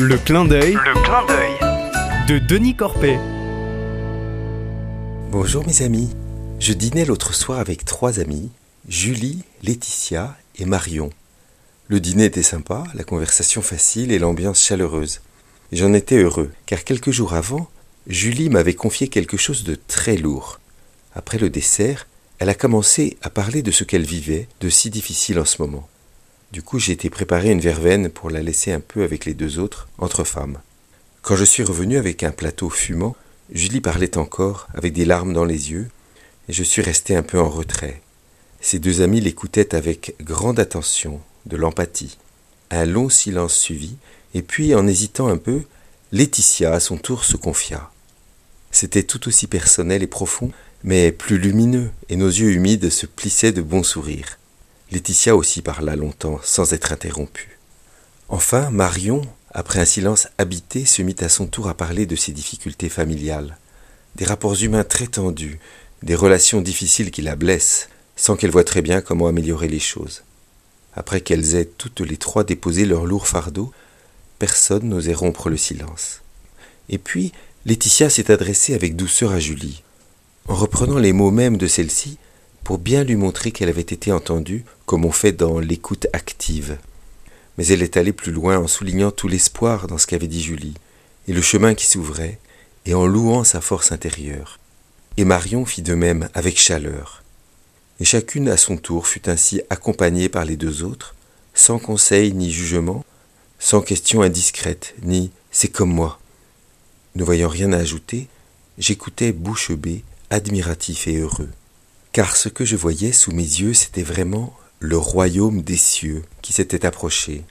Le 0.00 0.16
clin 0.16 0.44
d'œil 0.44 0.74
Le 0.74 1.02
clin 1.02 1.26
d'œil. 1.26 2.28
de 2.28 2.38
Denis 2.38 2.76
Corpet. 2.76 3.18
Bonjour 5.32 5.66
mes 5.66 5.82
amis. 5.82 6.08
Je 6.60 6.72
dînais 6.72 7.04
l'autre 7.04 7.34
soir 7.34 7.58
avec 7.58 7.84
trois 7.84 8.20
amis, 8.20 8.48
Julie, 8.88 9.42
Laetitia 9.64 10.36
et 10.56 10.66
Marion. 10.66 11.10
Le 11.88 11.98
dîner 11.98 12.26
était 12.26 12.44
sympa, 12.44 12.84
la 12.94 13.02
conversation 13.02 13.60
facile 13.60 14.12
et 14.12 14.20
l'ambiance 14.20 14.64
chaleureuse. 14.64 15.20
J'en 15.72 15.92
étais 15.92 16.18
heureux, 16.18 16.52
car 16.66 16.84
quelques 16.84 17.10
jours 17.10 17.34
avant, 17.34 17.68
Julie 18.06 18.50
m'avait 18.50 18.74
confié 18.74 19.08
quelque 19.08 19.36
chose 19.36 19.64
de 19.64 19.76
très 19.88 20.16
lourd. 20.16 20.60
Après 21.16 21.38
le 21.38 21.50
dessert, 21.50 22.06
elle 22.38 22.50
a 22.50 22.54
commencé 22.54 23.16
à 23.22 23.30
parler 23.30 23.62
de 23.62 23.72
ce 23.72 23.82
qu'elle 23.82 24.06
vivait, 24.06 24.46
de 24.60 24.68
si 24.68 24.90
difficile 24.90 25.40
en 25.40 25.44
ce 25.44 25.60
moment. 25.60 25.88
Du 26.50 26.62
coup, 26.62 26.78
j'ai 26.78 26.92
été 26.92 27.10
préparer 27.10 27.50
une 27.50 27.60
verveine 27.60 28.08
pour 28.08 28.30
la 28.30 28.42
laisser 28.42 28.72
un 28.72 28.80
peu 28.80 29.02
avec 29.02 29.26
les 29.26 29.34
deux 29.34 29.58
autres, 29.58 29.88
entre 29.98 30.24
femmes. 30.24 30.58
Quand 31.20 31.36
je 31.36 31.44
suis 31.44 31.62
revenu 31.62 31.98
avec 31.98 32.22
un 32.22 32.30
plateau 32.30 32.70
fumant, 32.70 33.16
Julie 33.52 33.82
parlait 33.82 34.16
encore, 34.16 34.66
avec 34.74 34.94
des 34.94 35.04
larmes 35.04 35.34
dans 35.34 35.44
les 35.44 35.70
yeux, 35.70 35.88
et 36.48 36.54
je 36.54 36.62
suis 36.62 36.80
resté 36.80 37.14
un 37.14 37.22
peu 37.22 37.38
en 37.38 37.50
retrait. 37.50 38.00
Ses 38.62 38.78
deux 38.78 39.02
amis 39.02 39.20
l'écoutaient 39.20 39.74
avec 39.74 40.14
grande 40.22 40.58
attention, 40.58 41.20
de 41.44 41.56
l'empathie. 41.58 42.16
Un 42.70 42.86
long 42.86 43.10
silence 43.10 43.54
suivit, 43.54 43.96
et 44.32 44.42
puis, 44.42 44.74
en 44.74 44.86
hésitant 44.86 45.28
un 45.28 45.36
peu, 45.36 45.62
Laetitia, 46.12 46.72
à 46.72 46.80
son 46.80 46.96
tour, 46.96 47.24
se 47.24 47.36
confia. 47.36 47.90
C'était 48.70 49.02
tout 49.02 49.28
aussi 49.28 49.46
personnel 49.46 50.02
et 50.02 50.06
profond, 50.06 50.50
mais 50.82 51.12
plus 51.12 51.38
lumineux, 51.38 51.90
et 52.08 52.16
nos 52.16 52.28
yeux 52.28 52.52
humides 52.52 52.88
se 52.88 53.04
plissaient 53.04 53.52
de 53.52 53.62
bons 53.62 53.82
sourires. 53.82 54.38
Laetitia 54.90 55.36
aussi 55.36 55.60
parla 55.60 55.96
longtemps, 55.96 56.40
sans 56.42 56.72
être 56.72 56.92
interrompue. 56.92 57.58
Enfin, 58.30 58.70
Marion, 58.70 59.22
après 59.50 59.80
un 59.80 59.84
silence 59.84 60.28
habité, 60.38 60.86
se 60.86 61.02
mit 61.02 61.16
à 61.20 61.28
son 61.28 61.46
tour 61.46 61.68
à 61.68 61.74
parler 61.74 62.06
de 62.06 62.16
ses 62.16 62.32
difficultés 62.32 62.88
familiales, 62.88 63.58
des 64.16 64.24
rapports 64.24 64.62
humains 64.62 64.84
très 64.84 65.06
tendus, 65.06 65.58
des 66.02 66.14
relations 66.14 66.62
difficiles 66.62 67.10
qui 67.10 67.22
la 67.22 67.36
blessent, 67.36 67.88
sans 68.16 68.36
qu'elle 68.36 68.50
voie 68.50 68.64
très 68.64 68.82
bien 68.82 69.00
comment 69.00 69.28
améliorer 69.28 69.68
les 69.68 69.78
choses. 69.78 70.22
Après 70.94 71.20
qu'elles 71.20 71.54
aient 71.54 71.66
toutes 71.66 72.00
les 72.00 72.16
trois 72.16 72.44
déposé 72.44 72.84
leur 72.84 73.04
lourd 73.04 73.28
fardeau, 73.28 73.72
personne 74.38 74.88
n'osait 74.88 75.14
rompre 75.14 75.50
le 75.50 75.56
silence. 75.56 76.22
Et 76.88 76.98
puis, 76.98 77.32
Laetitia 77.66 78.08
s'est 78.08 78.30
adressée 78.30 78.74
avec 78.74 78.96
douceur 78.96 79.32
à 79.32 79.38
Julie, 79.38 79.82
en 80.48 80.54
reprenant 80.54 80.98
les 80.98 81.12
mots 81.12 81.30
mêmes 81.30 81.58
de 81.58 81.66
celle-ci, 81.66 82.18
pour 82.68 82.76
bien 82.76 83.02
lui 83.02 83.16
montrer 83.16 83.50
qu'elle 83.50 83.70
avait 83.70 83.80
été 83.80 84.12
entendue, 84.12 84.62
comme 84.84 85.06
on 85.06 85.10
fait 85.10 85.32
dans 85.32 85.58
l'écoute 85.58 86.06
active. 86.12 86.76
Mais 87.56 87.66
elle 87.68 87.82
est 87.82 87.96
allée 87.96 88.12
plus 88.12 88.30
loin 88.30 88.58
en 88.58 88.66
soulignant 88.66 89.10
tout 89.10 89.26
l'espoir 89.26 89.86
dans 89.86 89.96
ce 89.96 90.06
qu'avait 90.06 90.26
dit 90.26 90.42
Julie, 90.42 90.74
et 91.28 91.32
le 91.32 91.40
chemin 91.40 91.72
qui 91.72 91.86
s'ouvrait, 91.86 92.38
et 92.84 92.92
en 92.92 93.06
louant 93.06 93.42
sa 93.42 93.62
force 93.62 93.90
intérieure. 93.90 94.58
Et 95.16 95.24
Marion 95.24 95.64
fit 95.64 95.80
de 95.80 95.94
même 95.94 96.28
avec 96.34 96.60
chaleur. 96.60 97.22
Et 98.00 98.04
chacune 98.04 98.50
à 98.50 98.58
son 98.58 98.76
tour 98.76 99.06
fut 99.06 99.30
ainsi 99.30 99.62
accompagnée 99.70 100.28
par 100.28 100.44
les 100.44 100.58
deux 100.58 100.82
autres, 100.82 101.14
sans 101.54 101.78
conseil 101.78 102.34
ni 102.34 102.52
jugement, 102.52 103.02
sans 103.58 103.80
question 103.80 104.20
indiscrète, 104.20 104.94
ni 105.02 105.30
c'est 105.50 105.68
comme 105.68 105.94
moi. 105.94 106.20
Ne 107.14 107.24
voyant 107.24 107.48
rien 107.48 107.72
à 107.72 107.78
ajouter, 107.78 108.28
j'écoutais 108.76 109.32
bouche 109.32 109.72
bée, 109.72 110.04
admiratif 110.28 111.08
et 111.08 111.16
heureux 111.16 111.48
car 112.18 112.36
ce 112.36 112.48
que 112.48 112.64
je 112.64 112.74
voyais 112.74 113.12
sous 113.12 113.30
mes 113.30 113.44
yeux, 113.44 113.74
c'était 113.74 114.02
vraiment 114.02 114.52
le 114.80 114.96
royaume 114.98 115.62
des 115.62 115.76
cieux 115.76 116.24
qui 116.42 116.52
s'était 116.52 116.84
approché. 116.84 117.44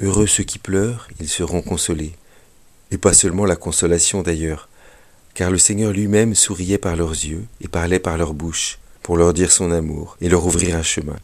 Heureux 0.00 0.26
ceux 0.26 0.44
qui 0.44 0.58
pleurent, 0.58 1.08
ils 1.20 1.28
seront 1.28 1.60
consolés. 1.60 2.14
Et 2.90 2.96
pas 2.96 3.12
seulement 3.12 3.44
la 3.44 3.54
consolation 3.54 4.22
d'ailleurs, 4.22 4.70
car 5.34 5.50
le 5.50 5.58
Seigneur 5.58 5.92
lui-même 5.92 6.34
souriait 6.34 6.78
par 6.78 6.96
leurs 6.96 7.10
yeux 7.10 7.44
et 7.60 7.68
parlait 7.68 7.98
par 7.98 8.16
leur 8.16 8.32
bouche, 8.32 8.78
pour 9.02 9.18
leur 9.18 9.34
dire 9.34 9.52
son 9.52 9.70
amour 9.70 10.16
et 10.22 10.30
leur 10.30 10.46
ouvrir 10.46 10.74
un 10.74 10.82
chemin. 10.82 11.18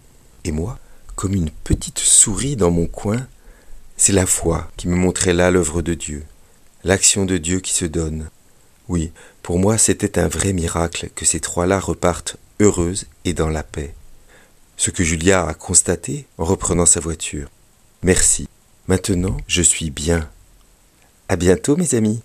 Et 0.44 0.52
moi, 0.52 0.78
comme 1.16 1.32
une 1.32 1.48
petite 1.48 2.00
souris 2.00 2.56
dans 2.56 2.70
mon 2.70 2.86
coin, 2.86 3.26
c'est 3.96 4.12
la 4.12 4.26
foi 4.26 4.70
qui 4.76 4.88
me 4.88 4.94
montrait 4.94 5.32
là 5.32 5.50
l'œuvre 5.50 5.80
de 5.80 5.94
Dieu, 5.94 6.22
l'action 6.84 7.24
de 7.24 7.38
Dieu 7.38 7.60
qui 7.60 7.72
se 7.72 7.86
donne. 7.86 8.28
Oui, 8.90 9.10
pour 9.42 9.58
moi 9.58 9.78
c'était 9.78 10.19
un 10.19 10.28
vrai 10.28 10.52
miracle 10.52 11.08
que 11.14 11.24
ces 11.24 11.40
trois-là 11.40 11.80
repartent 11.80 12.36
heureuse 12.62 13.06
et 13.24 13.34
dans 13.34 13.48
la 13.48 13.62
paix. 13.62 13.94
Ce 14.76 14.90
que 14.90 15.04
Julia 15.04 15.46
a 15.46 15.54
constaté 15.54 16.26
en 16.38 16.44
reprenant 16.44 16.86
sa 16.86 17.00
voiture. 17.00 17.48
Merci. 18.02 18.48
Maintenant, 18.88 19.36
je 19.46 19.62
suis 19.62 19.90
bien. 19.90 20.28
À 21.28 21.36
bientôt, 21.36 21.76
mes 21.76 21.94
amis. 21.94 22.22